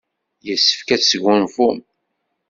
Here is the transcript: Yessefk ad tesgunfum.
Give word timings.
Yessefk 0.47 0.89
ad 0.89 1.01
tesgunfum. 1.01 1.77